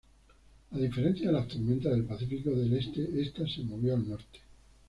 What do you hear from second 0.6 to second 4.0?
A diferencia de las tormentas del Pacífico del este, esta se movió